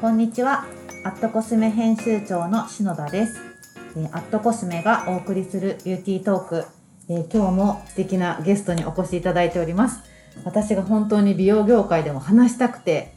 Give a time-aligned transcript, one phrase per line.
[0.00, 0.64] こんにちは。
[1.02, 3.40] アットコスメ編集長の篠田です。
[3.96, 6.64] えーアットコスメがお送りするビューティートーク。
[7.08, 9.98] えー今日も素敵なゲストにお越しいただいております。
[10.44, 13.12] 私が本当に美容業界でも話したくて、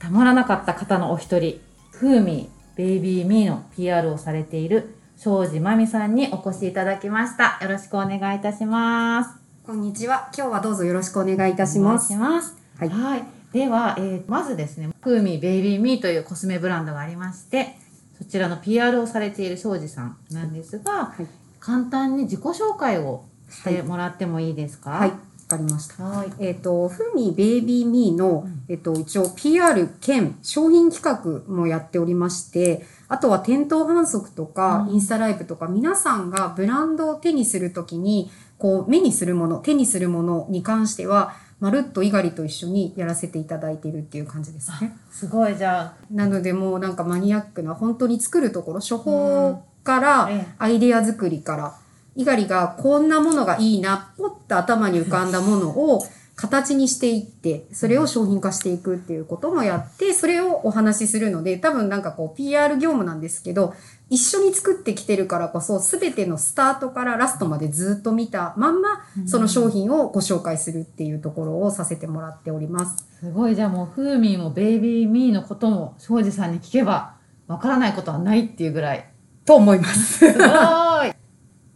[0.00, 1.60] たまらなかった方のお一人、
[1.92, 7.60] フーミー、ベイビーミーの PR をされている庄司まみさんにお越しいただきました。
[7.62, 9.30] よろしくお願いいたします。
[9.64, 10.28] こんにちは。
[10.36, 12.12] 今日はどうぞよろしくお願いいたします。
[12.12, 12.56] お願いします。
[12.78, 17.76] はいでは、えーまずですね、フーミーベイビーミーというコスメブランドがありまして、
[18.18, 21.26] そちらの PR をされている庄司さんなんですが、はい。
[21.60, 24.90] 簡単に自己紹介をしてもらってもいいですか？
[24.90, 25.10] はい。
[25.10, 25.16] わ
[25.48, 26.02] かりました。
[26.02, 26.32] はい。
[26.40, 31.02] えっ、と、ふみベイビーミーの、えっ、と、一応 PR 兼商品企
[31.48, 44.96] 画もやっておりまして、あとは店頭販促とか、うんインスタライブとか、皆さんがブランドを手にするときに、こう、目にするもの、手にするものに関しては、まるっと猪狩と一緒にやらせていただいているっていう感じですね。
[45.10, 51.74] すごい、じゃなのでもうなんかマニアックな本当に作るところ処方からアイデア作りから
[52.14, 56.02] 猪狩がこんなものがいいなポッと頭に浮かんだものを
[56.36, 63.74] 形にしていってそれを商品化していくっていうこともやってそれをお話しするので多分なんかこう PR 業務なんですけど
[64.10, 73.06] 一緒に作ってきてるからこそ全てのスタートからラストまでずっと見たまんまその商品をご紹介するっていうところをさせてもらっております。
[73.22, 77.16] あ、すごい、じゃあもう、フーミーもベイビーミーのことも庄司さんに聞けば、
[77.48, 79.10] わからないことはないっていうぐらい。
[79.44, 80.18] と思います。
[80.18, 81.15] すごーい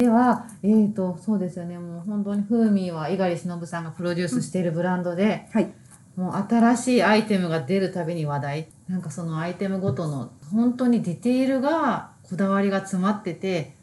[0.01, 5.71] では、えーと、そうですよね、もう本当にフーミーは猪狩忍さんがプロデュースしているブランドで、はい。
[6.17, 8.69] もう新しいアイテムが出るたびに話題。
[8.89, 13.75] なんかそのアイテムごとの本当にディテールがこだわりが詰まってて、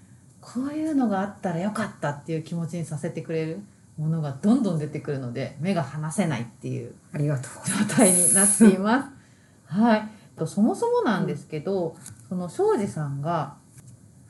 [0.42, 3.60] こういうのがあったらよかったっていう気持ちにさせてくれる
[4.00, 9.04] ものがどんどん出てくるので、目が離せないっていうありがとう状態になっていま
[9.68, 9.76] す。
[9.76, 10.08] はい。
[10.36, 11.96] とそもそもなんですけど、
[12.28, 13.58] その庄司さんが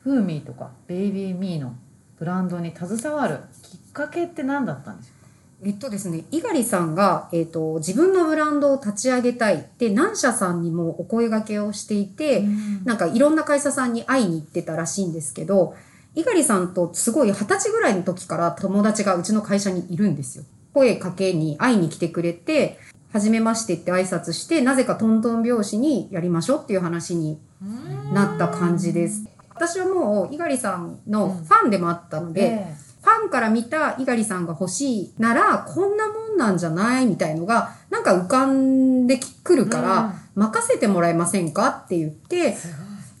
[0.08, 1.74] フーミーとかベイビーミーの
[2.18, 5.18] ブランドに携わるきっかけって何だったんでしょ
[5.66, 12.48] えっとですね、猪狩さんが、えっと、自分のブランドを立ち上げたいって何社さんにもお声掛けをしていて、うか
[12.84, 15.74] なんかいろんな会社さんに会いに行ってたらしいんですけど、
[16.14, 20.44] 猪狩さんとすごい二十歳ぐらいの時から友達がうちの会社にいるんですよ。
[20.74, 22.78] 声かけに会いに来てくれて、
[23.12, 27.40] はじめましてって挨拶して、なぜかトントン拍子にやりましょうっていう話に
[28.14, 29.37] なった感じです。
[29.58, 42.56] 私はもう猪狩さんのファンでもあったので、えファンから見た猪狩さんが欲しいなら、こんなもんなんじゃないみたいのが、なんか浮かんでくるから、任せてもらえませんかって言って。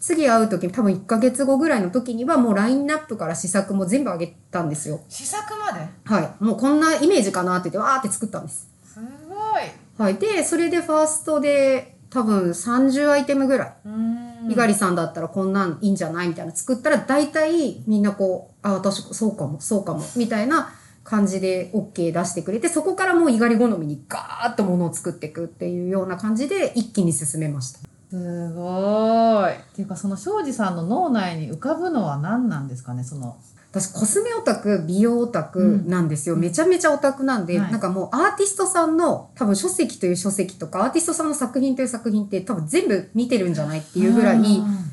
[0.00, 5.00] 次会う時、多分1ヶ月後ぐらいの時にはもうラインナップから試作も全部あげたんですよ。
[5.08, 5.88] 試作まで？
[6.04, 6.44] はい。
[6.44, 8.68] もうこんなイメージかなって言って、わーって作ったんです。
[8.84, 9.62] すごい。
[9.98, 10.14] はい。
[10.14, 13.72] で、それでファーストで多分30アイテムぐらい。
[13.86, 20.70] うん猪狩さんだったらこんなんいいんじゃないみたいな作ったら大体みんなこう、あ、私そうかも、そうかも、みたいな
[21.04, 27.80] 感じで OK 出してくれて、そこからもう猪狩好みにガーッとものを作っていくっていうような感じで一気に進めました。
[28.10, 29.52] すごい。
[29.52, 33.36] っていうか、その庄司さんの脳内に浮かぶのは何なんですかね、その。
[33.70, 36.36] 私コスメオタク、美容オタクなんですよ。
[36.36, 44.38] うんめちゃめちゃオタクなんで、はいなんかもうアーティストさんの多分書籍という書籍とか、アーティストさんの作品という作品って多分全部見てるんじゃないっていうぐらい、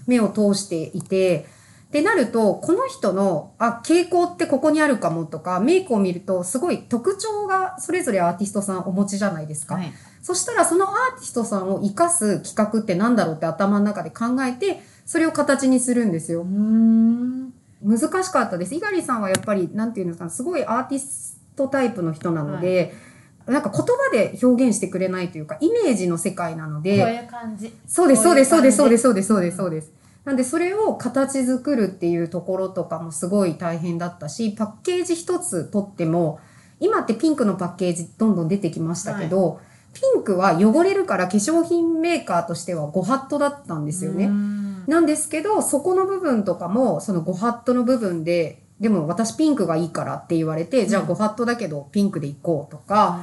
[0.07, 1.47] 目を通していて、
[1.87, 9.75] ってなると、この人の、あ、傾向ってここにあるかもとか、メイクを見ると、すごい特徴がそれぞれアーティストさんお持ちじゃないですか。
[9.75, 9.93] はい。
[10.21, 16.43] そしたら、そのアーティストさんを活かす企画ってなんだろうって頭の中で考えて、それを形にするんですよう。
[16.45, 17.44] ん。
[17.85, 18.73] 難しかったです。
[18.73, 22.93] 猪狩さんはやっぱり、なんていうんですかね、すごいアーティストタイプの人なので、
[23.45, 27.71] なんか言葉で表現してくれないというか、イメージの世界なので、こういう感じ。
[27.87, 29.91] そうです、そううです、そうです、そうです、感そうです、そうです、そうです。
[30.25, 36.39] なんで、それを形作るっていうところとかもすごい大変だったし、パッケージ一つとっても、
[36.79, 39.59] 今ってピンクのパッケージどんどん出てきましたけど、
[39.93, 44.29] ピンクは汚れるから化粧品メーカーとしてはご法度だったんですよね。
[44.85, 44.93] うん。
[44.93, 53.21] なんですけど、そこの部分とかも、そのご法度の部分で、でも私ピンクがいいからって言われて、じゃあご法度だけどピンクでいこうとか、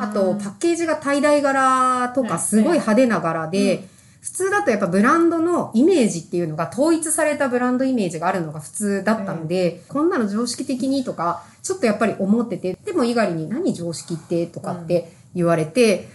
[0.00, 3.88] あとパッケージがダイ柄とはいかすごい派手な柄で、うん。
[4.20, 16.08] 普通だとやっぱブランドのイメージっていうのが統一されたブランドイメージがあるのが普通だったので、こんなの常識的にとか、ちょっとやっぱり思ってて、でも猪狩に何常識ってとかって言われて、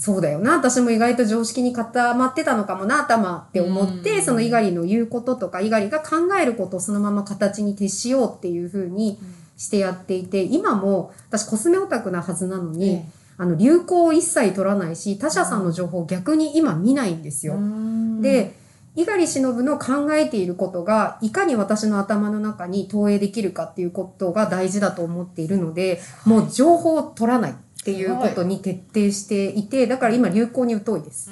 [0.00, 4.22] そうだよな、私も意外と常識に固まってたのかもな、頭って思って、うん。
[4.22, 9.18] その猪狩の言うこととか、猪狩が考えることをそのまま形に徹しようっていう風に
[9.58, 13.04] してやっていて、今も私コスメオタクなはずなのに、え
[13.36, 17.58] あの、流行を一切取らないし、他社さんの情報を逆に今見ないんですよ。
[18.22, 18.54] で、
[18.96, 31.30] 猪狩忍の考えていることが、いかに私の頭の中に投影できるかっていうことが大事だと思っているので、もう情報を取らないっていうことに徹底していて、だから今流行に疎いです。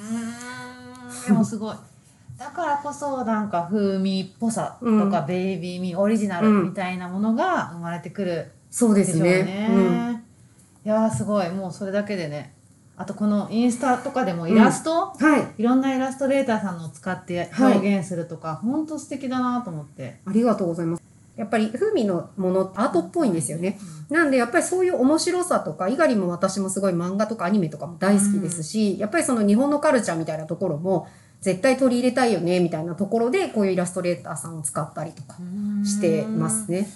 [1.26, 1.76] でもすごい。
[2.38, 9.42] だからこそなんか風味っぽさとか、うんベイビーミーオリジナルみたいなものが生まれてくるそうですね。
[9.42, 10.24] ね。
[10.84, 12.54] いやーすごいもうそれだけでね
[12.96, 15.30] あとこのインスタとかでもイラスト、うん。
[15.30, 15.46] はい。
[15.58, 20.20] いろんなイラストレーターさんのを使ってはい表現するとか、ほんと素敵だなと思って。
[20.24, 21.07] ありがとうございます。
[21.38, 23.78] やっぱり風味のものアートっぽいんですよね。
[24.10, 31.06] なんでやっぱりそういう面白さとか、猪狩も私もすごい漫画とかアニメとかも大好きですし、やっぱりその日本のカルチャーみたいなところも
[31.40, 35.36] 絶対取り入れたいよねみたいなところでこういうイラストレーターさんを使ったりとか
[35.84, 36.88] してますね。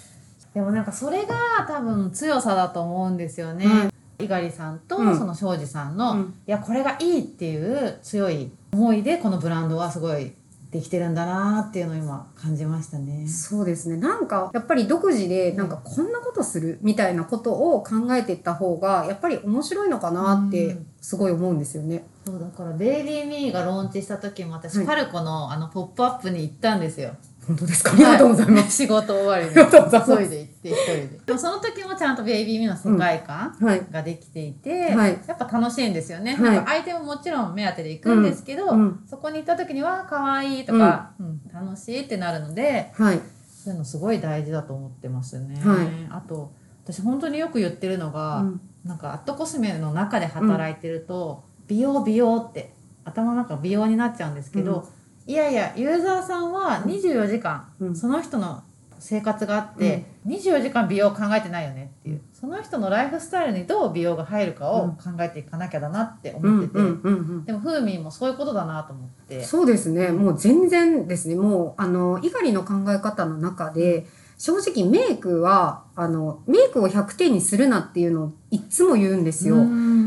[0.53, 1.35] でもなんかそれが
[1.65, 3.65] 多分強さだと思うんですよね。
[3.65, 3.89] うん
[4.19, 10.33] 猪狩さんとうんその庄司さんの、うんいやこれがいいっていう強い思いでこのブランドはすごい
[10.73, 13.27] できてるんだなっていうのを今感じましたね。
[13.27, 13.97] そうですね。
[13.97, 22.05] なんか、やっぱり独自で、なんかこんなことするみたいなことを考えていった方が、やっぱり面白いのかなってうん、すごい思うんですよね。
[22.25, 27.11] そうだからベイビーミーがローンチした時も私、はいパルコのあのポップアップに行ったんですよ。
[27.45, 27.91] 本当ですか？
[27.93, 28.71] ありがとうございます。
[28.71, 28.77] す。
[28.83, 31.19] 仕事終わりありがとうございます急いで行って一人で。
[31.27, 33.85] でもその時もちゃんとベイビーミーの世界観、はい。
[33.91, 35.19] ができていて、はい。
[35.27, 36.35] やっぱ楽しいんですよね。
[36.35, 36.55] はい。
[36.55, 38.79] なんか相手ももちろん目当てで行くんですけど、うん。
[38.79, 39.03] うん。
[39.05, 41.41] そこに行った時には可愛いとか、うん。
[41.53, 43.19] 楽しいってなるので、はい。
[43.63, 45.61] そういうのすごい大事だと思ってますね。
[45.63, 45.87] はい。
[46.09, 46.51] あと、
[46.83, 48.61] 私本当によく言ってるのが、うん。
[48.83, 52.73] なんかアットコスメの中で働いてると、美容美容って
[53.05, 54.87] 頭の中美容になっちゃうんですけど、
[55.25, 57.95] いやいや、ユーザーさんは24時間、うん。
[57.95, 58.63] その人の
[59.03, 67.45] 生活があって、24時間美容を考えてないよねっていう、その人のライフスタイルにどう美容が入るかを考えていかなきゃだなってうん思ってて、うんうんうん。
[67.45, 69.43] でも風味もそういうことだなと思って。
[69.43, 70.11] そうですね。
[70.11, 71.35] もう全然ですね。
[71.35, 74.07] もう、あの、猪狩の考え方の中で、
[74.37, 79.57] 正直メイクは、あの、メイクを100点にするなっていうのをいつも言うんですよ。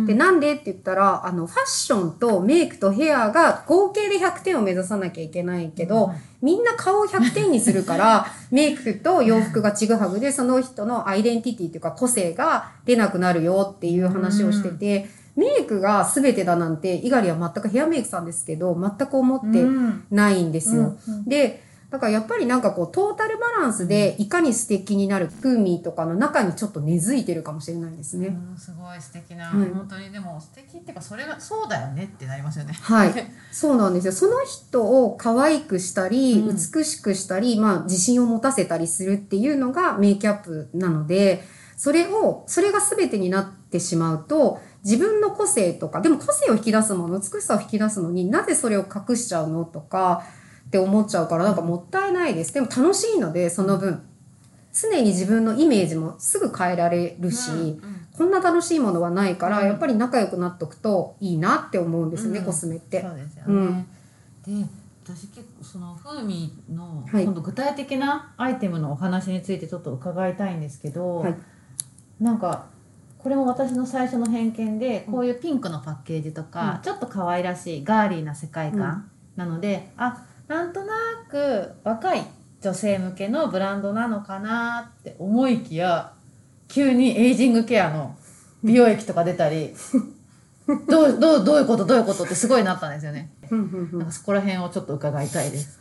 [0.06, 6.12] で、なんでって言ったら、あの、ファッションとメイクとヘアが合計で100点を目指さなきゃいけないけど、
[6.46, 20.04] みんな顔を100点にするから、 メイクと洋服がちぐはぐで、その人のアイデンティティというか個性が出なくなるよっていう話をしてて、メイクが全てだなんて、猪狩は全くヘアメイクさんですけど、全く思ってうん。
[20.12, 20.96] ないんですよ。
[21.08, 21.24] うんうん。
[21.24, 28.28] で、だからやっぱりなんかこう、トータルバランスでいかに素敵になる風味とかの中にちょっと根付いてるかもしれないですね。
[28.28, 32.72] うんすごい素敵な、はい本当にでも素敵っていうかそれがそうだよねってなりますよね。
[32.72, 33.12] はい。
[33.52, 34.12] そうなんですよ。
[34.12, 41.44] その人を可愛くしたり、うん美しくしたり、まあ自信を持たせたりするっていうのがメイキャップなので、
[41.76, 50.24] それを、それが全てになってしまうと、自分の個性とか、でも個性を引き出すもの、美しさを引き出すのになぜそれを隠しちゃうのとか
[50.66, 52.52] って思っちゃうから、なんかもったいないです。
[52.52, 54.02] でも楽しいので、その分。
[54.78, 57.78] 常に自分のイメージもすぐ変えられるし、うんうん。
[58.12, 59.66] こんな楽しいものはないから、うん。
[59.68, 62.44] やっぱり仲良くなっとくといいなって思うんですね、うん。
[62.44, 63.00] コスメって。
[63.00, 63.70] そうですようん。
[63.70, 63.86] ね。
[64.46, 64.52] で
[65.02, 67.24] 私結構その風味の、はい。
[67.24, 71.34] 今度具体的なアイテムのお話についてちょっと伺いたいんですけど、はい。
[72.20, 72.66] なんか
[73.18, 76.82] これも私の最初の偏見でこういうピンクのパッケージとか、うん。
[76.82, 80.94] ちょっと可愛らしいガーリーな世界観なので、あなんとな
[81.28, 82.24] く若い
[82.62, 86.12] 女性向けのブランドなのかなって思いきや
[86.68, 88.16] 急にエイジングケアの
[88.62, 89.74] 美容液とか出たり
[90.88, 93.30] どうどうどういうことどういうことってすごいなったんですよね。
[93.50, 93.56] な
[94.02, 95.78] んかそこら辺をちょっと伺いたいです。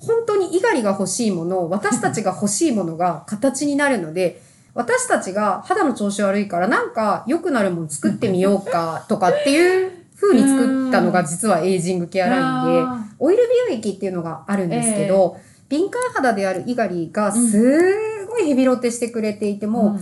[0.00, 4.42] 本当に猪狩が欲しいもの、私たちが欲しいものが形になるので、
[4.74, 15.36] 私たちが肌の調子悪いからなんか良くなるもの作ってみようかとかっていう風に作ったのが実はエイジングケアラインであ、オイル美容液っていうのがあるんですけど、
[15.68, 19.98] 敏感肌である猪狩がすごいヘビロテしてくれていても、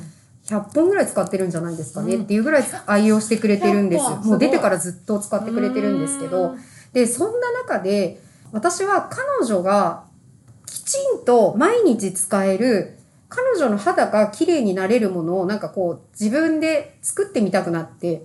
[0.47, 2.23] 100本ぐらい使ってるんじゃないですかねうん。
[2.25, 4.17] っていうぐらい愛用してくれてるんです100よ。
[4.17, 4.26] 本。
[4.26, 6.50] もう出てからずっと使ってくれてるんですけど。
[6.50, 6.59] うん、
[6.93, 10.05] で、そんな中で、私は彼女が
[10.67, 12.99] きちんと毎日使える、
[13.29, 18.23] 彼女の肌が綺麗になれるものをなんかこう自分で作ってみたくなって、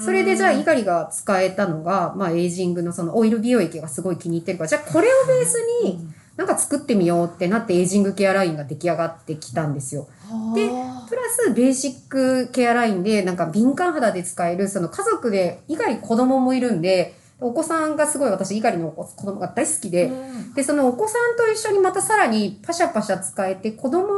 [0.00, 10.08] それでじゃあ猪狩が使えたのが、まあエイジングのそのオイル美容液がすごい気に入ってるから、じゃあこれをベースになんか作ってみようってなってエイジングケアラインが出来上がってきたんですよ。
[10.54, 10.68] で
[11.08, 20.10] プラスベーシックケアラインでなんか敏感肌で使えるその家族で猪狩子供もいるんでお子さんがすごい私猪狩の子子供が大好きで、
[20.54, 24.08] でそのお子さんと一緒にまたさらにパシャパシャ使えて子供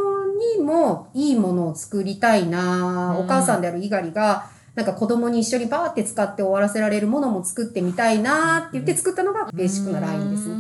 [0.57, 3.25] にもいいものを作りたいな、うん。
[3.25, 10.57] お母さんである猪狩がなんか子供に一緒にバーって使って終わらせられるものも作ってみたいなって言って作ったのがベーシックなラインですね。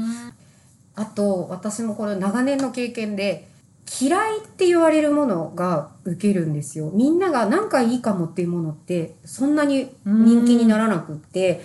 [0.94, 3.48] あと、私もこれ長年の経験で、
[4.00, 6.90] 嫌いって言われるものが受けるんですよ。
[6.94, 11.62] みんながなんかいいかもっていうものって、そんなに人気にならなくって、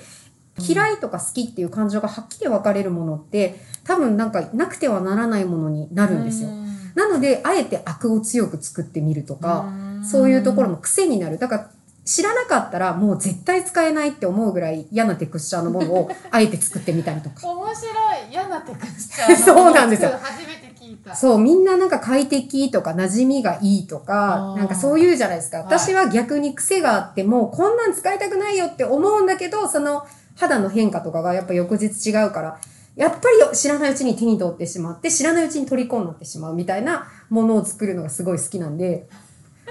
[0.60, 6.50] 嫌いとか好きっていう感情がはっきり分かれるものって、多分なんかなくてはならないものになるんですよ。
[6.96, 9.72] なので、あえて悪を強く作ってみるとか、
[10.04, 11.38] そういうところも癖になる。
[11.38, 11.72] だから、
[12.10, 17.48] 知らなかったらもう絶対使えないって思うぐらい嫌なテクスチャーのものを あえて作ってみたりとか。
[17.48, 19.36] 面白い嫌なテクスチャー。
[19.38, 20.10] そうなんですよ。
[20.20, 21.16] 初めて聞いた。
[21.16, 25.58] そう、みんななんか快適とか馴染みがいいとあかー、なんかそういうじゃないですか。
[25.58, 25.66] はい。
[25.68, 30.04] 私は逆に癖があっても、こんなん使いたくないよって思うんだけど、その
[30.36, 32.58] 肌の変化とかがやっぱ翌日違うから、
[32.96, 33.18] やっぱ
[33.52, 39.08] り知らないうちに手に取ってしまって、知らないうちに虜になってしまうみたいなものを作るのがすごい好きなんで、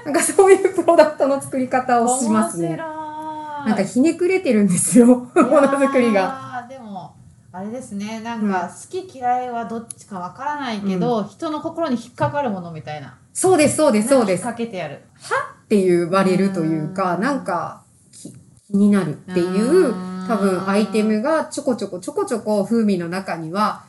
[0.05, 2.77] なんかそういうプロダクトの作り方をしますね。
[2.77, 6.23] なんかひねくれてるんですよ、ものづくりが。
[6.63, 7.15] がでも
[7.53, 8.21] あれですね。
[8.21, 13.17] なんか好き嫌いはどっちかわからないけど、人の心に引っかかるものみたいな。
[13.33, 14.45] そうです、そうです、そうです。
[14.45, 15.03] かけてやる。
[15.65, 17.23] って言われるというか、うん。
[17.23, 18.33] なんかき
[18.67, 20.27] 気になるっていううん。
[20.29, 23.85] 多分アイテムがちょこちょこちょこちょこ風味の中には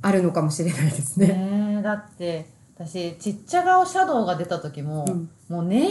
[0.00, 1.26] あるのかもしれないですね。
[1.28, 2.46] ねえだって
[2.86, 5.30] 私ちっちゃ顔シャドウが出た時も、うん。
[5.48, 5.86] もうネーミ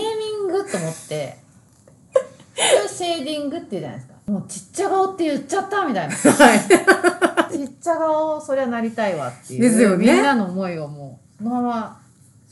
[0.45, 1.37] ングと思って
[2.53, 4.13] 普通シェーディングって言うじゃないですか。
[4.27, 6.15] もうちっちゃ顔って言っちゃったみたいな。
[6.15, 6.59] ちっはい。
[7.81, 9.61] ちゃ顔そりゃなりたいわっていう。
[9.61, 10.13] ですよね。
[10.13, 12.01] みんなの思いをもうそのまま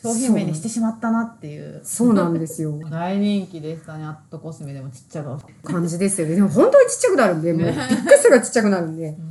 [0.01, 1.81] 商品名にしてしまったなっていう。
[1.83, 2.73] そうなんですよ。
[2.89, 4.05] 大人気でしたね。
[4.05, 5.39] アットコスメでもちっちゃ顔。
[5.63, 6.35] 感じですよね。
[6.35, 9.15] でも本当にちっちゃくなるんで、もうびっくりするがちっちゃくなるんで。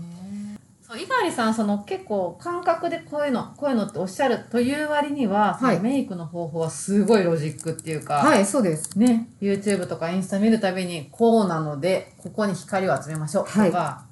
[0.89, 8.99] そう猪狩さんその結構感覚でこういうのこういうのっておっしゃるという割には、はいそのメイクの方法はすごいロジックっていうか、はい、そうです。
[8.99, 14.09] ね YouTube とかインスタ見るたびにこうなのでここに光を集めましょうとか、はい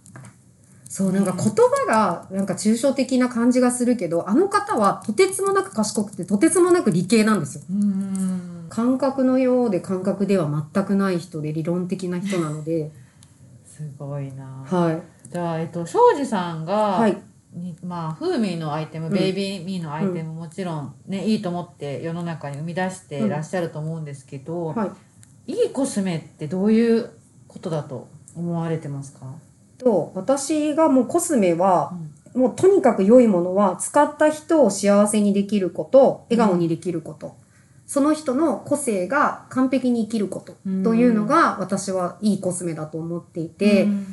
[0.88, 7.64] そう、なんか言葉がなんか抽象的な感じがするけど、あの方はとてつもなく賢くて、とてつもなく理系なんですよ。
[7.70, 12.90] うーん感覚のようで感覚では全くない人で理論的な人なので、
[13.66, 15.15] すごいなはい。
[15.36, 17.18] じゃあ、えっと、庄司さんが、はい。
[17.52, 19.12] にまあ、フーミーのアイテム、うん。
[19.12, 24.86] ベイビーミーのアイテムもちろんね、いいと思って世の中に生み出していらっしゃると思うんですけど、は
[25.46, 25.52] い。
[25.52, 27.10] いいコスメってどういう
[27.48, 29.26] ことだと思われてますか、
[29.76, 31.92] と、私がもうコスメは、
[32.34, 37.36] もうとにかく良いものは、使った人を幸せにできること、笑顔にできること、
[37.86, 44.06] その人の個性が完璧に生きること、うんというのが、私はいいコスメだと思っていて、うん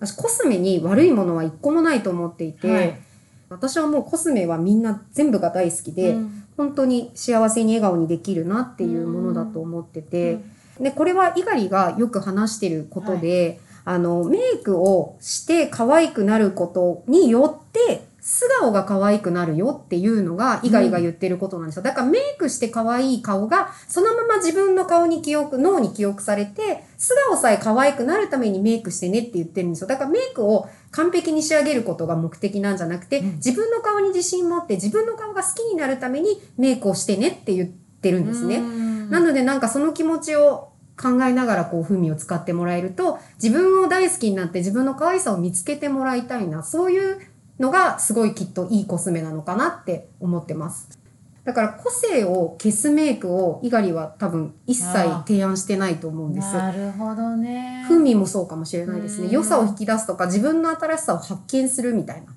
[0.00, 3.00] 私コスメに悪いものは一個もないと思っていて、はい。
[3.50, 6.44] 私はもうコスメはみんな全部が大好きで、うん。
[6.56, 10.38] 本当に幸せに笑顔にできるなっていうものだと思ってて、
[10.80, 21.82] で、これは猪狩がよく話してることで、あの、メイクをして可愛くなることによって、素顔が可愛くなるよっていうのが、猪狩が言ってることなんですよ。
[21.82, 29.88] だからメイクして可愛い顔が、そのまま自分の顔に記憶、脳に記憶されて、素顔さえ可愛くなるためにメイクしてねって言ってるんですよ。
[29.88, 38.56] だからメイクを完璧に仕上げることが目的なんじゃなくて、うん自分の顔に自信持って、自分の顔が好きになるためにメイクをしてねって言ってるんですね。
[38.56, 47.20] うんなのでなんかその気持ちを考えながらこう風味を使ってもらえると自分を大好きになって自分の可愛さを見つけてもらいたいなそういう
[47.60, 50.98] のがすごいきっといいコスメなのかなって思ってます。
[51.44, 54.92] だから個性を消すメイクを猪狩は多分一切
[55.26, 56.54] 提案してないと思うんです。
[56.54, 59.26] なるほどね風味もそうかもしれないですね。
[59.26, 62.32] うん良さを引き出すとか自分の新しさを発見するみたいな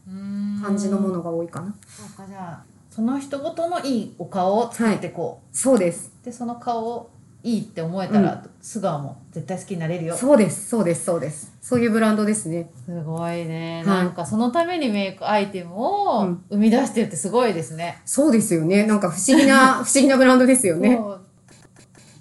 [0.61, 1.73] 感じのものが多いかな。
[1.87, 6.11] そうかじゃあその人ごとのいいお顔を作ってこそうです。
[6.21, 7.11] う、でその顔を
[7.43, 10.69] いいって思えたら、素顔も絶対好きになれるよそうです。
[10.69, 11.03] そうです。
[11.03, 11.51] そうです。
[11.61, 12.69] そういうブランドですね。
[12.85, 18.85] すごいね、はいなんかそのためにメイクアイテムをうん生み出してるってすごいですね、そうですよね。
[18.85, 20.97] なんか不思議な、 不思議なブランドですよね。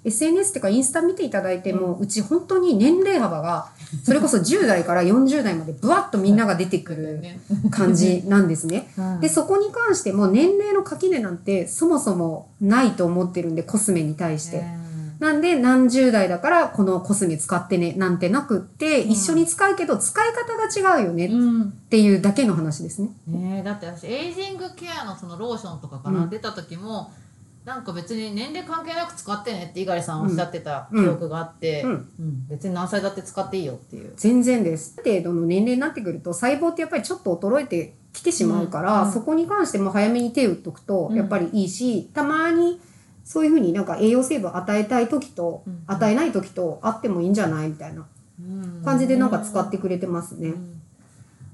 [0.05, 3.69] SNS っていうかインスタ見ていただいても、うち本当に年齢幅が、
[4.03, 7.39] それこそ10代から40代までブワッとみんなが出てくるね
[7.71, 8.91] 感じなんですね。
[8.99, 14.82] うんで、そこに関しても年齢の垣根なんてそもそもないと思ってるんで、コスメに対して。
[15.23, 19.11] なんで何十代だからこのコスメ使ってねなんてなくって、うん。
[19.11, 21.71] 一緒に使うけど使い方が違うよねっうん。
[21.89, 23.09] ていうだけの話ですね。
[23.25, 26.29] ねえだって私エイジングケアのそのローションとかかな、うん。
[26.29, 27.13] 出た時も
[27.63, 31.09] なんか別に年齢関係なく使ってねって猪狩さんおっしゃってた記うん。
[31.11, 31.91] 憶があって、うん。
[31.91, 34.11] うん別に何歳だって使っていいよっていう。
[34.17, 34.95] 全然です。
[34.97, 39.07] ある程度の年齢になってくると細胞ってやっぱりちょっと衰えてきてしまうから、うん。
[39.07, 39.13] うん。
[39.13, 42.81] そこに関しても早めに手を打っとくとうんやっぱりいいし、たまに
[43.23, 45.83] そういうふうになんか栄養成分与えたい時とうん。
[45.87, 48.05] 与えない時とあってもいいんじゃないみたいな
[48.83, 50.49] 感じでなんか使ってくれてますね。
[50.49, 50.81] うん。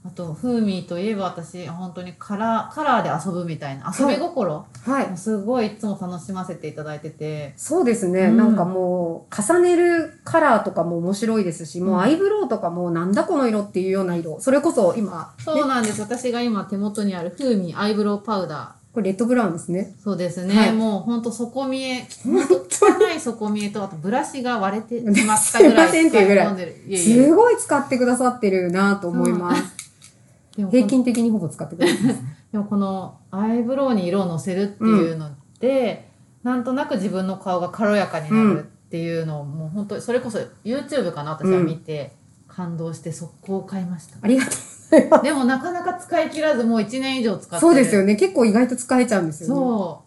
[0.06, 5.18] あと風味といえば私本当にカラーカラーで遊ぶみたいな遊び心、はい。
[5.18, 7.54] すごいいつも楽しませていただいてて。
[7.58, 8.38] そうですね、うん。
[8.38, 14.40] なんかもう、重ねるカラーとかも面白いですし、もううんアイブロウとかもなんだこの色っていうような色。
[14.40, 16.02] それこそ今、そうなんです。
[16.02, 19.94] 私が今手元にある風味アイブロウパウダこれレッドブラウンですね。
[20.00, 20.74] ーそうですね、はい。
[20.74, 22.60] もう本当底見え本当？
[22.86, 26.24] 汚い底見えとあとブラシが割れてしまったぐらいすいませんってい。
[26.24, 29.76] うぐらいすごい使ってくださってるなと思います。
[30.58, 32.20] でも平均的にほぼ使ってくれてます。
[32.52, 35.30] でもこのアイブロウに色をのせるっていうの
[35.60, 36.10] で、
[36.44, 42.14] なんとなく自分の顔が軽やかになるっていうのを、もう本当にそれこそ YouTube かな私は見て、
[42.48, 44.18] 感動して速攻買いました。
[44.22, 44.79] ありがとう。
[45.24, 48.16] でもなかなか使い切らずもう1年以上使ってるそうですよね。
[48.16, 49.56] 結構意外と使えちゃうんですよね。
[49.56, 50.04] そ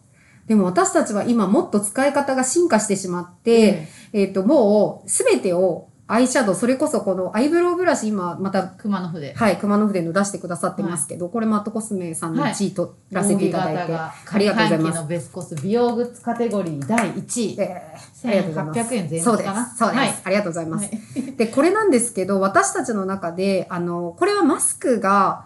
[0.47, 9.33] でも私たちは今もっと使い方が進化してしまっうて、えっ、と、もうすべてをアイシャドウ、それこそこのアイブロウブラシ今また熊野筆。
[9.33, 15.01] はい、熊野筆の出してくださってますけど、これマットコスメさんの1位取らせていただいて、ありがとうございます。
[15.01, 17.55] のベスコス美容グッズカテゴリー第1位。
[17.59, 18.79] えーありがとうございます。
[18.79, 19.49] 1800円税そうです。
[19.49, 20.13] そうです、はい。
[20.23, 20.85] ありがとうございます。
[20.85, 21.33] はい。
[21.35, 25.45] で、これなんですけど、私たちの中で、あの、これはマスクが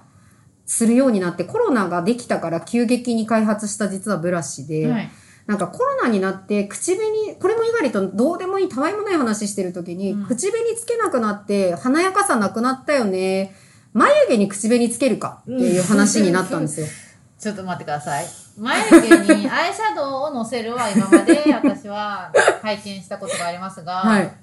[0.68, 5.10] するようになって、コロナができたから急激に開発した実はブラシで、はい
[5.48, 13.56] なんかコロナになって口紅、これも猪狩とどうでもいい、たわいもない話してる時に、うん口紅つけなくなって華やかさなくなったよね。
[13.94, 16.88] 眉毛に口紅つけるかっていう話になったんですよ。
[17.40, 18.26] ちょっと待ってください。
[18.58, 22.30] 眉毛に アイシャドウをのせるは今まで私は
[22.62, 24.34] 体験したことがありますが、はい。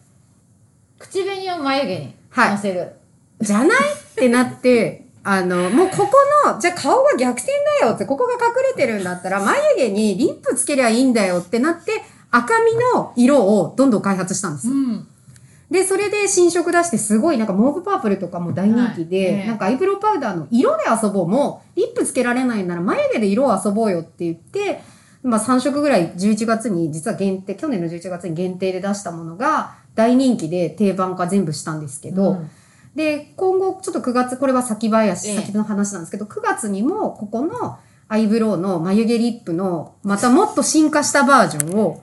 [0.98, 2.92] 口紅を眉毛にはいのせる。
[3.42, 6.12] じゃないってなって、あの、もうここ
[6.46, 7.50] の、じゃあ顔が逆転
[7.80, 11.92] だよって、ここが隠れてるんだったら、眉毛にリップつけりゃいいんだよってなって、
[12.30, 14.74] 赤みの色をどんどん開発したんですよ。
[14.74, 15.08] ん。
[15.70, 24.82] で、それで新色出して、すごいなんかモーブパープルとかも大人気で、はいええなんかアイブロウパウダーの色で遊ぼうも、リップつけられないなら眉毛で色を遊ぼうよって言って、
[25.22, 32.50] まあ3色ぐらい11月に、実は限定、去年の11月に限定で出したものが大人気で定番化全部したんですけど、うん
[32.94, 42.00] で、今後ちょっと9月、これは先林、ええ先の話なんですけど、9月にもここのアイブロウの眉毛リップの、またもっと進化したバージョンを、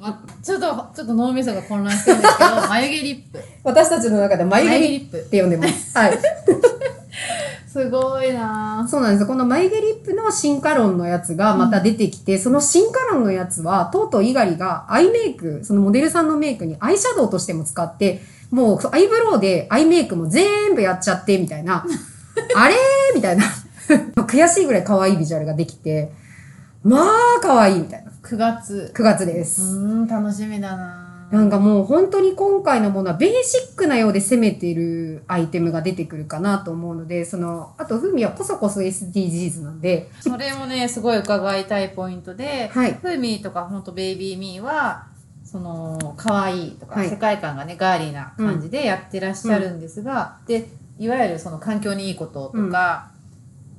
[0.00, 3.38] ま、ちょっと、ちょっと脳みそが混乱してるんですけど、 眉毛リップ。
[3.64, 5.18] 私たちの中で眉毛リップ。
[5.18, 5.92] って呼んでます。
[5.98, 6.18] はい。
[7.74, 9.26] すごいなそうなんです。
[9.26, 21.84] この眉毛リップの進化論のやつがまた出てきて、その進化論のやつは、とうとう猪狩がアイメイク、そのモデルさんのメイクにアイシャドウとしても使って、もうアイブロウでアイメイクも全部やっちゃって、みたいな、
[22.56, 22.74] あれ？
[22.74, 23.44] ーみたいな。
[24.16, 26.10] 悔しいぐらい可愛いビジュアルができて、
[26.82, 28.10] まあ、可愛いみたいな。
[28.22, 28.92] 9月。
[28.94, 29.62] 9月でうす。
[29.62, 45.06] ーん、楽しみだななんかもう本当に今回のものはベーシックなようで攻めているアイテムが出てくるかなと思うので、その、あと、ふみはこそこそ SDGs なんで、それもね、すごい伺いたいポイントで、はいふーみーとか、ほんとベイビーミーは、
[45.54, 47.08] その、可愛いとか、はい。
[47.08, 53.12] 世界観がね、ガーリーな感じでやってらっしゃるんですが、で、いわゆるその環境にいいこととか、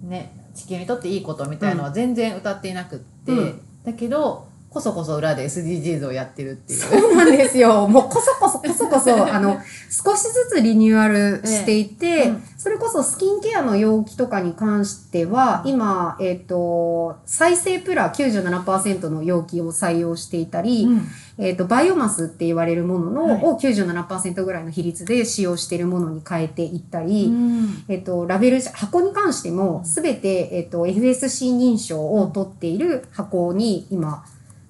[0.02, 3.62] ね、地球にとっていいことみたいなのは全然歌っていなくって、うん。
[3.84, 6.80] だけど、こそこそ裏で SDGs をやってるっていう。
[6.80, 7.88] そうなんですよ。
[7.88, 9.58] もうこそこそこそこそ、あの、
[9.90, 12.44] 少しずつリニューアルしていて、ええうん。
[12.58, 21.08] それこそスキンケアの容器とかに関しては、今、えっ、と、再生プラ97%の容器を採用していたり、うん。
[21.38, 23.46] えっ、と、バイオマスって言われるものの、はい。
[23.46, 27.84] を97%ぐらいの比率で使用しているものに変えていったり、うん。
[27.88, 34.26] えっと、ラベル、箱に関しても、すべて、えっと、FSC 認証を取っている箱に今、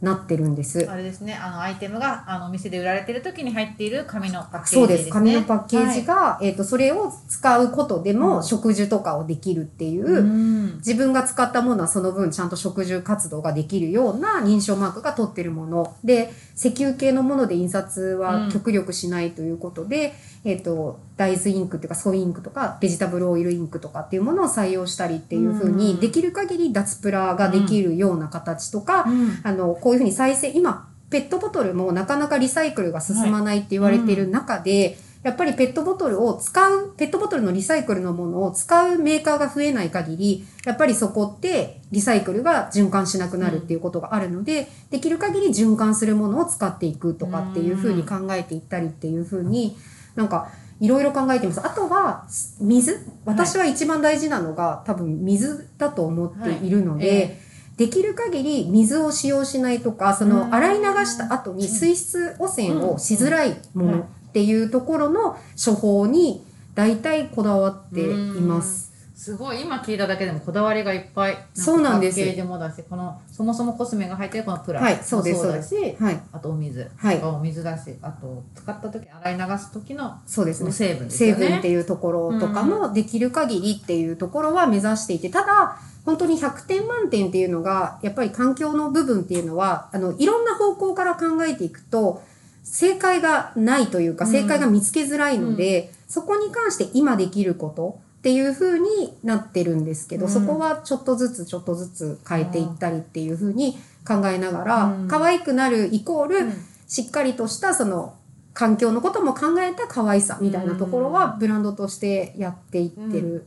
[0.06, 0.88] なってるんです。
[0.89, 5.10] あれですね、あの、アイテムが、あの、お店で売られてる時に入っている紙のパッケージそうです。
[5.10, 15.96] 紙のパッケージが、えっ、と、それを使うことでも、うん植樹とかをできるっていう、はいうん自分が使ったものはその分ちゃんと植樹活動ができるような認証マークが取ってるもの。
[16.04, 20.13] で、石油系のもので印刷は極力しないということで、
[20.45, 25.99] えっ、と、大豆インクっていうかソイインクとかベジタブルオイルインクとかっていうものを採用したりっていうふうに、うん。
[25.99, 49.75] できる限り脱プラができるような形とか、うんあの、こういうふうに再生、今、ペットボトルもなかなかリサイクルが進まないって言われている中で、やっぱりペットボトルを使う、ペットボトルのリサイクルのものを使うメーカーが増えない限り、やっぱりそこってリサイクルが循環しなくなるっていうことがあるので、できる限り循環するものを使っていくとかっていうふうに考えていったりっていうふうに、
[50.15, 50.49] なんか、
[50.80, 51.65] いろいろ考えています。
[51.65, 52.25] あとは、
[52.60, 53.06] 水。
[53.25, 56.69] 私は一番大事なのが、多分水だと思ってい。
[56.69, 57.41] るので、はいえ。
[57.78, 60.32] できる限り水を使用しないとか、そうん。
[60.32, 68.94] の洗い流した後に水質汚染をしづらいものっていうところの処方に大体こだわっています。
[69.15, 69.62] すごい。
[69.62, 71.38] 今聞いただけでもこだわりがいっぱい。
[71.54, 72.17] そうなんです。
[72.17, 76.21] パッケージもだしこのそもそもコスメが入ってるこのプラスはいそうですもだしはい。
[76.34, 77.21] あとお水、はい。
[77.23, 80.71] お水だしあと使った時洗い流す時のそうですね。
[80.71, 81.41] 成分ですよね。
[81.41, 92.21] 成分っていうところとかもできる限りっていうところは目指していて、ただ、本当に100点満点っていうのが、やっぱり環境の部分っていうのは、あの、いろんな方向から考えていくと、
[92.63, 100.32] 正解がないというか、うん正解が見つけづらいので、そこに関して今できることっていう風になってるんですけど、うん。
[100.32, 105.08] そこはちょっとずつちょっとずつ変えていったりっていう風に考えながら、うん。
[105.08, 106.54] 可愛くなるイコール、うん。
[106.88, 108.16] しっかりとしたその
[108.56, 113.46] 環境のことも考えた可愛さみたいなところはブランドとしてやっていってる。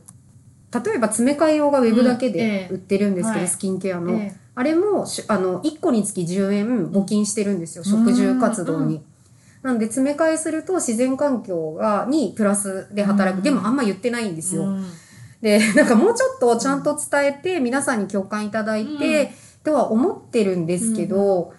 [0.73, 4.13] 例えば詰め替え用がウェブだけで売ってるんですけど、スキンケアの。
[4.13, 9.01] えあれもしあの1個につき10円募金してるんですよ、食住活動に。
[9.61, 13.37] なんで詰め替えすると自然環境がにプラスで働く。
[13.39, 13.43] うん。
[13.43, 14.63] でもあんま言ってないんですよ。
[14.63, 14.85] うん。
[15.41, 21.53] で、 なんかもうちょっとちゃんと伝えて、皆さんに共感いただいて、とは思ってるんですけど、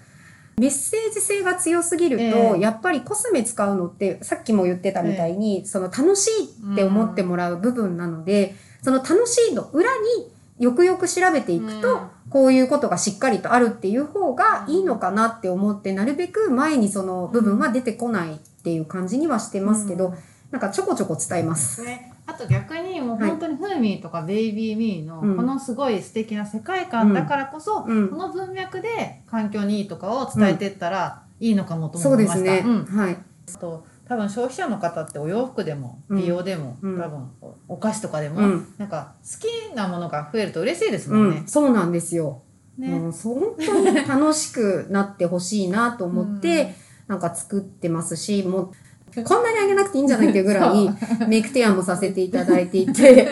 [0.59, 2.61] メッセージ性が強すぎると、ええ。
[2.61, 20.15] やっぱりコスメ使うのって、さっきも言ってたみたいに、その楽しいって思ってもらう部分なので、その楽しいの裏によくよく調べていくと、うんこういうことがしっかりとあるっていう方がいいのかなって思って、なるべく前にその部分は出てこないっていう感じにはしてますけど、うん
[20.51, 21.85] なんかちょこちょこ伝えます。
[21.85, 32.45] ね、あと逆にもうはい本当にフーミーとかベイビーミーのうんこのすごい素敵な世界観だからこそ、うんこの文脈で環境にいいとかを伝えていったらいいのかもとそう思いました。
[32.45, 32.71] ですね。
[32.71, 33.17] うんはい。
[33.55, 36.21] あと多分消費者の方ってお洋服でもうん。
[36.21, 37.01] 美容でも、うん。
[37.01, 38.75] 多分おお菓子とかでも、うん。
[38.77, 41.41] なんか好きなものが増えると嬉しいですうもんね。
[41.43, 41.47] ん、。
[41.47, 42.43] そうなんですよ。
[42.77, 42.91] ね。
[42.91, 46.75] うん、そう本当に楽しくなってほしいなと思って、
[47.07, 48.73] なんか作ってますし、も
[49.15, 50.91] う、こんなにあげなくていいんじゃないっていうぐらい、
[51.29, 53.29] メイク提案もさせていただいていて、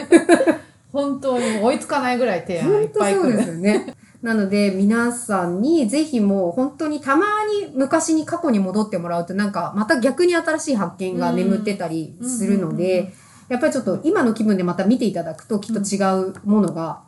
[0.93, 3.23] 本当にもう追いつかないぐらい提案い本っぱい来る。
[3.23, 3.95] 当そうですよね。
[4.23, 7.27] なので、皆さんにぜひもう本当にたま
[7.67, 13.13] に昔に過去に戻ってもらうとなんかまた逆に新しい発見が眠ってたりするので、
[13.49, 15.99] やっぱりちょっと今の気分でまた見ていただくときっと違
[16.31, 17.03] うものが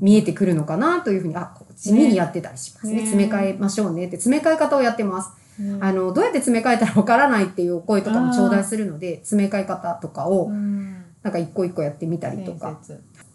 [0.00, 2.86] 見えてくるのかなというふうに、あ、地味にやってたりします。
[2.86, 2.94] ね。
[2.94, 5.32] ね詰め替えましょうねって、詰め替え方をやってます。
[5.58, 11.04] ねあの、どうやって詰め替えたらわからないっていうお声とかも頂戴するので、詰め替え方とかを、うん。
[11.22, 12.78] なんか一個一個やってみたりとか。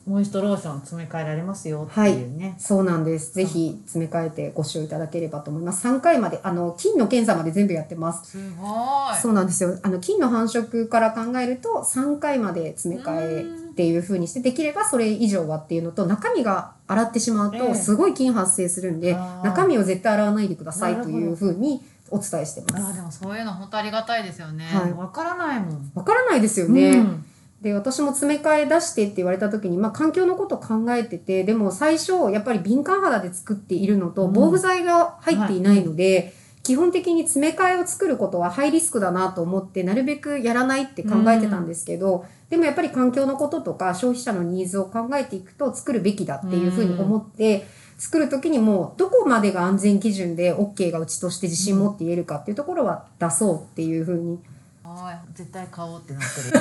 [0.06, 2.56] モイストローション詰め替えられますよっていうね。
[2.60, 3.34] そうなんです。
[3.34, 5.88] ぜひ詰め替えてご使用いただければと思います。
[5.88, 8.32] 3回まで、あの、菌の検査まで全部やってます。
[8.32, 9.16] すごい。
[9.20, 9.80] そうなんですよ。
[9.82, 22.96] あの、菌の繁殖から考えると、3回まで詰め替えっていう風にして、できればそれ以上はっていうのと、中身が洗ってしまうと、ええすごい菌発生するんで、あー中身を絶対洗わないでくださいという風にお伝えしてます。
[22.96, 24.66] でもそういうの本当ありがたいですよね。
[24.66, 25.92] はいわからないもん。
[25.96, 26.92] わからないですよね。
[26.92, 27.26] うん
[27.66, 47.66] で、私も詰め替え出してって言われた時に、まあ環境のこと考えてて、でも最初、やっぱり敏感肌で作っているのと、うん防腐剤が入っていないので、基本的に詰め替えを作ることはハイリスクだなと思って、なるべくやらないって考えてたんですけど、でもやっぱり環境のこととか消費者のニーズを考えていくと作るべきだっていうふうに思って、
[47.98, 54.40] 作る時にもどこまでが安全基準で OK がうちとして自信持って言えるかっていうところは出そうっていうふうに。
[54.86, 56.54] はい絶対買おうってなってる。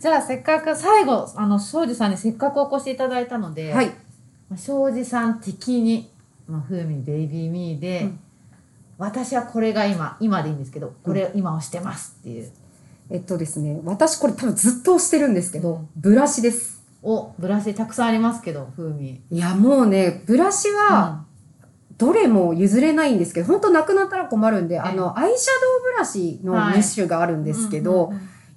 [0.00, 3.88] じゃあせっかく最後あの庄司さんにせっかくお越しいただいたので、はい。
[4.48, 6.10] まあ庄司さん的に、
[6.48, 8.18] まあ、風味ベイビーミーで、うん。
[8.98, 12.50] 私はこれが今今でいいんですけどこれ今をしてますっていう、
[13.10, 15.88] えっとですね、私これ多分ずっと押してるんですけど、うん。
[15.96, 16.82] ブラシです。
[17.02, 19.20] おブラシたくさんありますけど風味。
[19.30, 21.25] いや、もうね、ブラシは、
[21.98, 26.78] どれも譲れないんですけど、本当なくなったら困るんで、あの、アイシャドウブラシのはい。
[26.78, 28.12] 2種があるんですけど、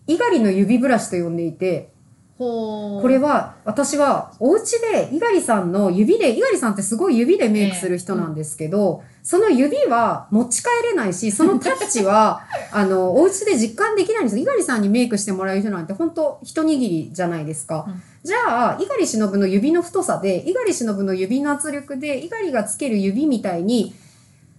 [0.08, 1.94] 猪狩の指ブラシと呼んでいて、
[2.40, 14.44] これは、私は、お家で、猪狩さんの指で、猪狩さんってすごい指でメイクする人なんですけど、その指は持ち帰れないし、そのタッチは、 あの、お家で実感できないんですよ。
[14.44, 17.86] 猪狩さんにメイクしてもらう人なんて、本当一握りじゃないですか。
[17.88, 23.96] うんじゃあ、猪狩忍の指の太さで、猪狩忍の指の圧力で、猪狩がつける指みたいに、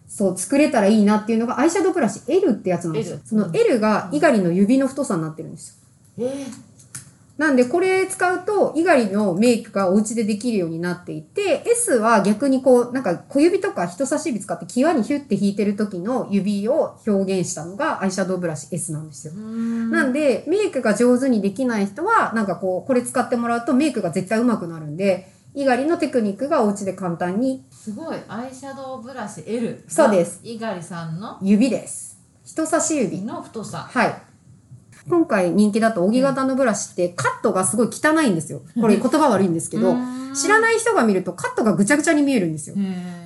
[0.09, 3.23] そう、作れたらいいなっていうのが、アイシャドウブラシ L ってやつなんですよ L。
[3.27, 5.79] その L が猪狩の指の太さになってるんです
[6.17, 6.27] よ。
[6.27, 6.70] えー
[7.41, 19.33] なんで、これ使うと、猪狩のメイクがお家でできるようになっていて、S は逆にこう、なんか小指とか人差し指使って際にヒュッて引いてる時の指を表現したのがアイシャドウブラシ S なんですよ。
[19.33, 32.21] なんで、メイクが上手にできない人は、なんかこう、これ使ってもらうとメイクが絶対上手くなるんで、猪狩のテクニックがお家で簡単にすごいアイシャドウブラシ L そうです猪狩さんの指です。
[32.45, 33.23] 人差し指。
[33.23, 34.30] の太さはい。
[35.11, 38.63] 今回人気だと扇形のブラシってカットがすごい汚いんですよ。
[38.81, 39.97] これ言葉悪いんですけど、
[40.35, 42.77] 知らいない人が見るとカットがぐちゃぐちゃに見えるんですよ。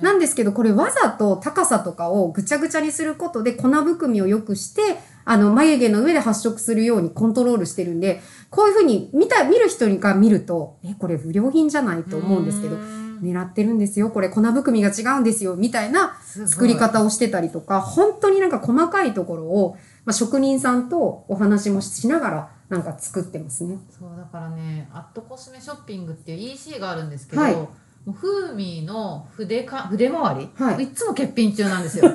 [0.01, 12.77] なんですけど、これわざと高さとかをぐちゃぐちゃにすることで粉含みを良くして、あの、眉毛の上で発色するようにコントロールしてるんで、こういうふうに見た、見る人が見ると、え、これ不良品じゃないと思うんですけど、
[13.21, 14.09] 狙ってるんですよ。
[14.09, 15.55] これ粉含みが違うんですよ。
[15.55, 23.77] みたいな作り方をしてたりとか、本当になんか細かいところを、まあ、職人さんとお話もしながら、なんか作ってますね。
[23.91, 27.53] そうだからねアットコスメショッピングっていう EC があるんですけど、はい。
[27.55, 27.69] も
[28.07, 30.83] うフーミーの筆か筆回り、はい。
[30.83, 32.11] いつも欠品中なんですよ。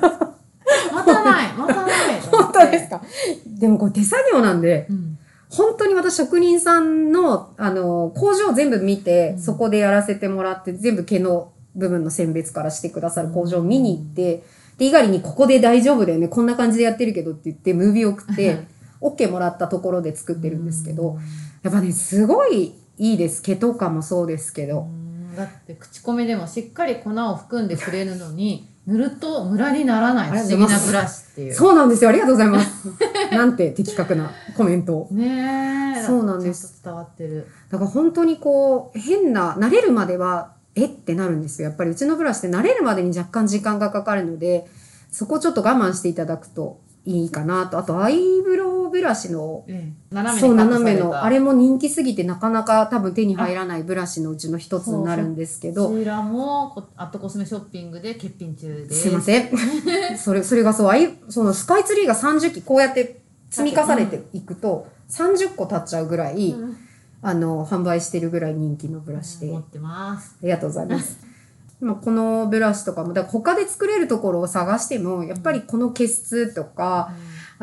[0.93, 2.21] またないまたない。
[2.31, 3.01] 本当ですか？
[3.45, 5.17] でもこれ手作業なんで、うん。
[5.49, 9.41] 本当に私職人さんの、あの、工場を全部見て、うん。
[9.41, 14.43] そこでやらせてもらって、全部毛の部分の選別からしてくださる工場を見に行って、
[14.81, 18.65] で、猪狩にここで大丈夫だよね、こんな感じでやってるけどって言って、ムービーを送って、
[18.99, 21.19] OK もらったところで作ってるんですけど、
[21.61, 23.43] やっぱね、すごいいいです。
[23.43, 24.81] 毛とかもそうですけうど。
[24.81, 32.09] んだって口コミでもしっかり粉を含んでくれるのに塗るとムラにならない不思議なブラシっていうそうなんですよ。
[32.09, 32.87] ありがとうございます。
[33.31, 35.07] なんて的確なコメントを。
[35.11, 40.85] ねえそうなんです伝わってるだから本当にこう、変な、慣れるまでは、え？
[40.85, 41.69] ってなるんですよ。
[41.69, 44.67] やっぱりうちのブラシって慣れるまでに若干時間がかかるので、
[45.11, 47.77] そこちょっと我慢していただくといいかなと。
[47.77, 49.65] あと、アイブロウブラシの、
[50.11, 59.01] 斜めそう、斜めの、あれも人気すぎてなかなか多分手に入らないブラシのうちの一つになるんですけど、こちらもこアットコスメショッピングで欠品中です。
[59.01, 59.49] すいません。
[60.17, 66.77] それ、それがそう、あい、そのスカイツリーが30機こうやって積み重ねていくと、30個経っちゃうぐらい、うん
[67.21, 69.47] あの、販売してるぐらい人気のブラシで。
[69.47, 71.19] 持ってますありがとうございます。
[71.79, 77.11] まあこのブラシとかも、だから他で作れるところを探しても、やっぱりこの毛質とか、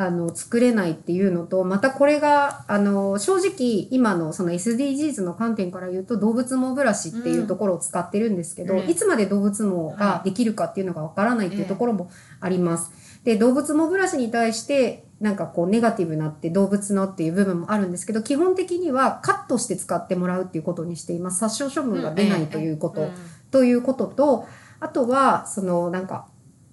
[0.01, 12.92] あの、作れないっていうのと、またこれが、あの、正直、今のその SDGs の観点から言うと、動物毛ブラシっていうところを使ってるんですけど、うんいつまで動物毛ができるかっていうのがわからないっていうところもあります。
[13.25, 21.39] で、動物毛ブラシに対して、なんかこう、ネガティブなって動物のっていう部分もあるんですけど、基本的にはカットして使ってもらうっていうことにしています。
[21.39, 23.03] 殺傷処分が出ないということ。
[23.03, 23.11] うん
[23.51, 24.47] ということと、
[24.81, 26.27] あとは、その、なんか、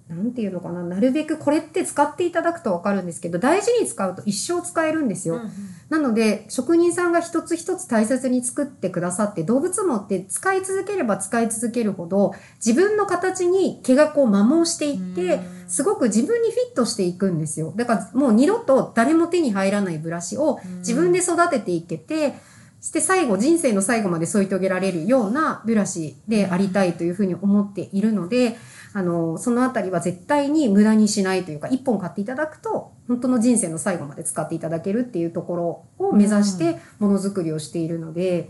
[0.08, 5.36] なんていうのかな、なるべくこれって使っていただくとわかるんですけど、大事に使うと一生使えるんですよ。
[5.36, 5.50] うん
[5.88, 17.72] なので、職人さんが一つ一つ大切に作ってくださって、動物毛って使い続ければ使い続けるほど、自分の形に毛がこう摩耗していって、すごく自分にフィットしていくんですよ。
[17.76, 22.34] だからもう二度と誰も手に入らないブラシを自分で育てていけて、
[22.80, 28.56] して最後、人生の最後まで添い遂げられるようなブラシでありたいというふうに思っているので、
[28.96, 38.48] あの、そのあたりは絶対に無駄にしないというか、一本買っていただくと、本当の人生の最後まで使っていただけるっていうところを目指してものづくりをしているので、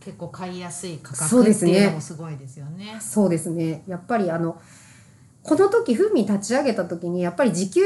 [0.00, 2.96] 結構買いやすい価格っていうのもすごいですよね。
[3.00, 3.82] そうですね。
[3.86, 4.58] やっぱりあの、
[5.42, 7.82] この時、ふみ立ち上げた時に、やっぱり時給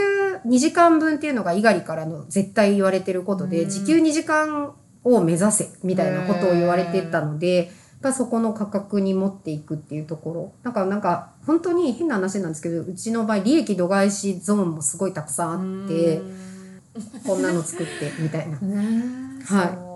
[0.47, 10.53] 2時間分っていうのが猪狩からの絶対言われてることで、うん時給2時間を目指せ、みたいなことを言われてたので、やっぱそこの価格に持っていくっていうところ。
[10.63, 16.23] なんか、なんか、本当に変な話なんですけど、うちの場合、利益度外視ゾーンもすごいたくさんあって、
[17.27, 18.59] こんなの作って、みたいな。
[18.67, 19.91] ねはい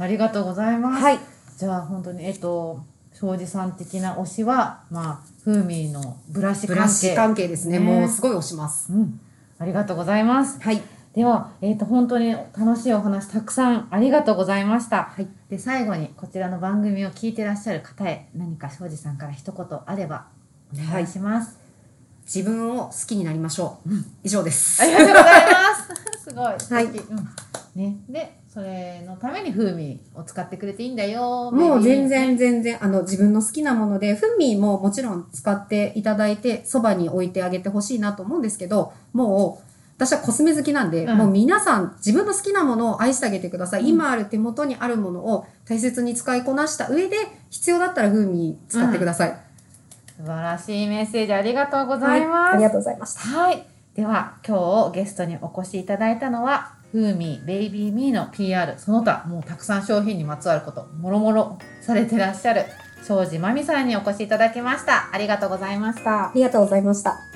[0.00, 1.02] ありがとうございます。
[1.02, 1.18] はい。
[1.56, 7.80] じゃあ本当にえっと庄司さん的な推しはまあフーミーのブラシ関係ブラシ関係ですね。
[7.80, 8.92] ねもうすごい押します。
[8.92, 9.20] うん
[9.58, 10.60] ありがとうございます。
[10.60, 10.80] はい。
[11.18, 15.06] では、えっ、と、本当に楽しいお話たくさんありがとうございました。
[15.16, 15.26] はい。
[15.50, 20.28] で、最後にこちらの番組を聞いてらっしゃる方へ何か庄司さんから一言あれば
[20.72, 21.58] お願いします。
[22.24, 23.90] 自分を好きになりましょう。
[24.22, 24.80] 以上です。
[24.80, 26.22] ありがとうございます。
[26.22, 26.46] すごい。
[26.72, 27.28] はいうん。
[27.74, 27.96] ね。
[28.08, 31.50] で、それのために風味を使ってくれていいんだよ。
[31.50, 39.67] もう全然全然、あの、自分の好きなもので、フンミーももちろん使っていただいて、そばに置いてあげてほしいなと思うんですけど、もう、
[39.98, 43.82] 私はコスメ好きなんで、うんもう皆さん自分の好きなものを愛してあげてください。
[43.82, 47.16] うん今ある手元にあるものを大切に使いこなした上で、
[47.50, 49.36] 必要だったら風味使ってください。
[50.16, 52.30] 素晴らしいメッセージありがとうございます。
[52.30, 53.20] はいありがとうございました。
[53.20, 53.66] はい。
[53.94, 62.64] では、今日ゲストにお越しいただいたのは、ふーみー、ベイビーミーの PR、その他、もうたくさん商品にまつわること、もろもろされてらっしゃる、
[63.04, 65.08] 庄司まみさんにお越しいただきました。
[65.12, 66.32] ありがとうございましたあ。
[66.34, 67.27] りがとうございました。